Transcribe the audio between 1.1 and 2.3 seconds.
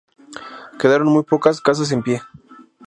muy pocas casas en pie.